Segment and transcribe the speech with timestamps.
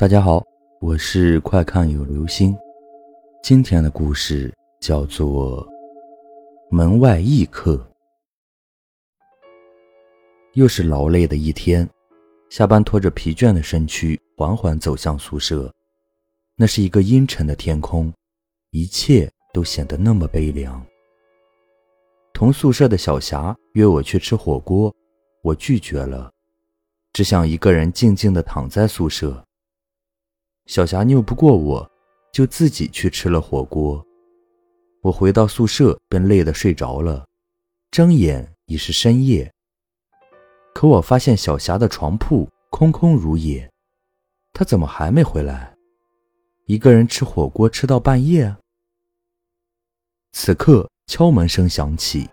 [0.00, 0.40] 大家好，
[0.80, 2.56] 我是快看有流星。
[3.42, 5.66] 今天的故事叫做
[6.70, 7.74] 《门外异客》。
[10.52, 11.84] 又是劳累的一天，
[12.48, 15.68] 下班拖着疲倦的身躯缓缓走向宿舍。
[16.54, 18.12] 那是一个阴沉的天空，
[18.70, 20.80] 一切都显得那么悲凉。
[22.32, 24.94] 同宿舍的小霞约我去吃火锅，
[25.42, 26.30] 我拒绝了，
[27.12, 29.44] 只想一个人静静的躺在宿舍。
[30.68, 31.90] 小霞拗不过我，
[32.30, 34.04] 就自己去吃了火锅。
[35.00, 37.26] 我回到宿舍便累得睡着了，
[37.90, 39.50] 睁眼已是深夜。
[40.74, 43.66] 可我发现小霞的床铺空空如也，
[44.52, 45.74] 她怎么还没回来？
[46.66, 48.54] 一个人吃火锅吃到半夜？
[50.32, 52.28] 此刻敲门声响起，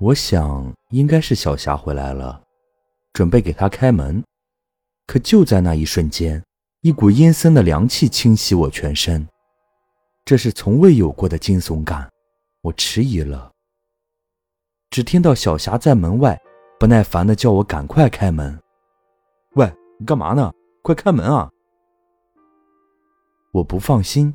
[0.00, 2.42] 我想应该是小霞回来了，
[3.12, 4.24] 准备给她开门。
[5.06, 6.42] 可就在那一瞬间。
[6.82, 9.24] 一股阴森的凉气侵袭我全身，
[10.24, 12.10] 这是从未有过的惊悚感。
[12.60, 13.52] 我迟疑了，
[14.90, 16.36] 只听到小霞在门外
[16.80, 18.58] 不耐烦地叫我赶快开门。
[19.54, 20.50] “喂，你干嘛呢？
[20.82, 21.48] 快开门啊！”
[23.54, 24.34] 我不放心，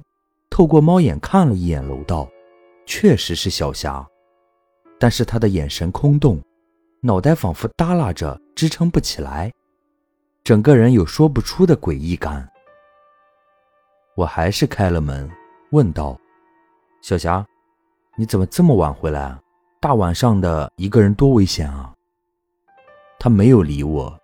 [0.49, 2.29] 透过猫眼看了一眼楼道，
[2.85, 4.07] 确实是小霞，
[4.97, 6.41] 但是她的眼神空洞，
[7.01, 9.51] 脑袋仿佛耷拉着，支撑不起来。
[10.47, 12.49] 整个人有说不出的诡异感。
[14.15, 15.29] 我还是开了门，
[15.71, 16.17] 问道
[17.03, 17.45] ：“小霞，
[18.15, 19.37] 你怎么这么晚回来？
[19.81, 21.93] 大晚上的，一个人多危险啊！”
[23.19, 24.17] 他没有理我，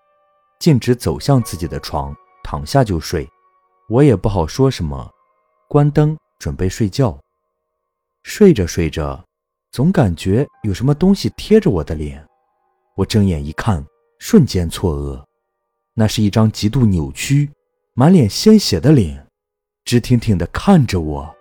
[0.59, 3.29] 径直走向自己的床，躺下就睡。
[3.89, 5.11] 我也不好说什么，
[5.67, 7.19] 关灯准备睡觉。
[8.23, 9.21] 睡着睡着，
[9.71, 12.25] 总感觉有什么东西贴着我的脸。
[12.95, 13.85] 我睁眼一看，
[14.19, 15.21] 瞬间错愕。
[15.95, 17.51] 那是一张极度扭曲、
[17.93, 19.27] 满脸鲜血的脸，
[19.85, 21.35] 直挺挺地看着我，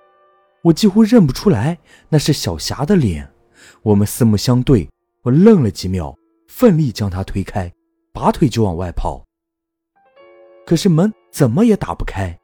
[0.65, 1.79] 我几乎认不出来
[2.11, 3.31] 那是小霞的脸。
[3.83, 4.89] 我们四目相对，
[5.23, 6.15] 我愣了几秒，
[6.49, 7.73] 奋力将她推开，
[8.13, 9.25] 拔腿就往外跑。
[10.67, 12.39] 可是门怎么也打不开，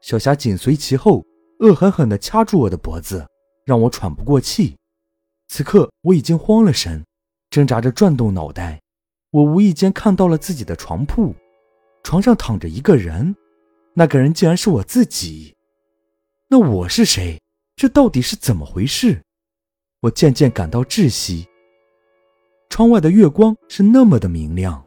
[0.00, 1.22] 小霞紧随其后，
[1.58, 3.26] 恶狠狠地掐住我的脖子，
[3.66, 4.76] 让我喘不过气。
[5.48, 7.04] 此刻我已经慌了神，
[7.50, 8.80] 挣扎着转动脑袋，
[9.30, 11.34] 我无意间看到了自己的床铺。
[12.02, 13.34] 床上躺着一个人，
[13.94, 15.54] 那个人竟然是我自己。
[16.48, 17.40] 那我是谁？
[17.76, 19.22] 这到底是怎么回事？
[20.00, 21.46] 我渐渐感到窒息。
[22.68, 24.84] 窗外的月光是那么的明亮，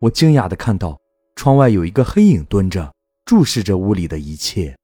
[0.00, 0.98] 我惊讶地看到
[1.36, 2.92] 窗外有一个黑影蹲着，
[3.24, 4.76] 注视着屋里的一切，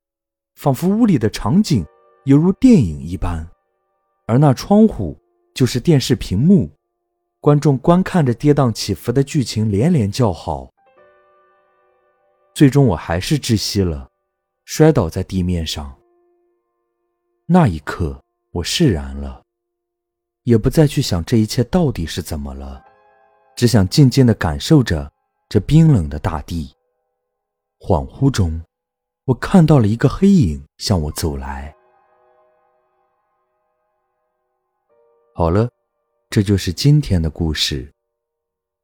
[0.57, 1.85] 仿佛屋里的场景
[2.25, 3.47] 犹如电影一般，
[4.27, 5.19] 而那窗户
[5.55, 6.71] 就是电视屏幕，
[7.41, 10.71] 观众观看着跌宕起伏的剧情，连连叫好。
[12.63, 14.09] 最终我还是窒息了，
[14.67, 15.99] 摔倒在地面上。
[17.45, 19.43] 那一刻，我释然了，
[20.45, 22.81] 也不再去想这一切到底是怎么了，
[23.57, 25.11] 只想静静地感受着
[25.49, 26.73] 这冰冷的大地。
[27.81, 28.63] 恍惚中，
[29.25, 31.75] 我看到了一个黑影向我走来。
[35.35, 35.69] 好了，
[36.31, 37.93] 这就是今天的故事。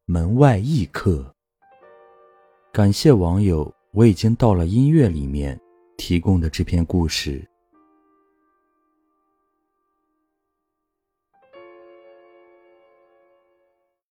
[0.07, 1.33] 门外异客。
[2.71, 5.59] 感谢网友，我已经到了音乐里面
[5.97, 7.45] 提供的这篇故事。